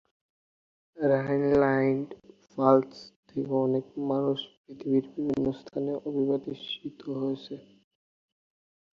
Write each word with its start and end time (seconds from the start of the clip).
Rheinland-Pfalz 0.97 2.97
থেকে 3.27 3.51
অনেক 3.59 3.85
মানুষ 4.11 4.39
পৃথিবীড় 4.63 5.07
বিভিন্ন 5.15 5.45
স্থানে 5.59 5.91
অভিবাসিত 6.07 6.99
হয়েছে। 7.19 7.55